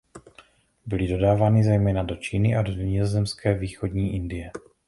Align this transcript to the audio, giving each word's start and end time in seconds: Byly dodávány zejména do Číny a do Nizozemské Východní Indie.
Byly 0.85 1.07
dodávány 1.07 1.63
zejména 1.63 2.03
do 2.03 2.15
Číny 2.15 2.55
a 2.55 2.61
do 2.61 2.71
Nizozemské 2.71 3.53
Východní 3.53 4.15
Indie. 4.15 4.51